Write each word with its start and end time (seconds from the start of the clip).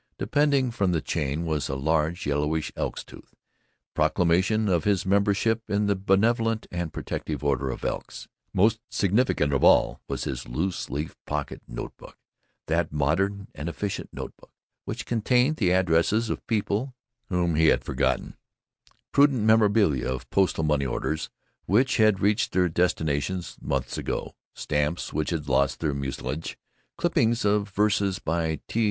Depending 0.17 0.71
from 0.71 0.93
the 0.93 0.99
chain 0.99 1.45
was 1.45 1.69
a 1.69 1.75
large, 1.75 2.25
yellowish 2.25 2.71
elk's 2.75 3.03
tooth 3.03 3.35
proclamation 3.93 4.67
of 4.67 4.83
his 4.83 5.05
membership 5.05 5.61
in 5.69 5.85
the 5.85 5.95
Brotherly 5.95 6.57
and 6.71 6.91
Protective 6.91 7.43
Order 7.43 7.69
of 7.69 7.85
Elks. 7.85 8.27
Most 8.51 8.79
significant 8.89 9.53
of 9.53 9.63
all 9.63 10.01
was 10.07 10.23
his 10.23 10.47
loose 10.47 10.89
leaf 10.89 11.15
pocket 11.27 11.61
note 11.67 11.95
book, 11.97 12.17
that 12.65 12.91
modern 12.91 13.49
and 13.53 13.69
efficient 13.69 14.09
note 14.11 14.33
book 14.37 14.49
which 14.85 15.05
contained 15.05 15.57
the 15.57 15.69
addresses 15.71 16.31
of 16.31 16.47
people 16.47 16.95
whom 17.29 17.53
he 17.53 17.67
had 17.67 17.83
forgotten, 17.83 18.35
prudent 19.11 19.43
memoranda 19.43 20.11
of 20.11 20.27
postal 20.31 20.63
money 20.63 20.87
orders 20.87 21.29
which 21.67 21.97
had 21.97 22.19
reached 22.21 22.53
their 22.53 22.69
destinations 22.69 23.55
months 23.61 23.99
ago, 23.99 24.33
stamps 24.55 25.13
which 25.13 25.29
had 25.29 25.47
lost 25.47 25.79
their 25.79 25.93
mucilage, 25.93 26.57
clippings 26.97 27.45
of 27.45 27.69
verses 27.69 28.17
by 28.17 28.59
T. 28.67 28.79